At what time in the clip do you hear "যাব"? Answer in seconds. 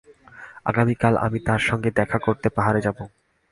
2.81-2.97